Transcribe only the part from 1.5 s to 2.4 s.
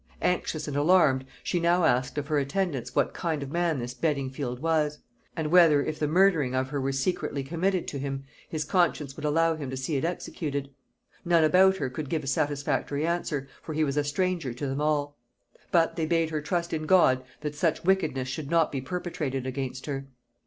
now asked of her